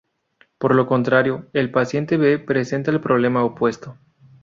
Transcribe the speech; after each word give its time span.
Por 0.57 0.71
el 0.71 0.83
contrario, 0.87 1.47
el 1.53 1.69
paciente 1.69 2.17
B 2.17 2.39
presenta 2.39 2.89
el 2.89 3.01
problema 3.01 3.43
opuesto. 3.45 3.99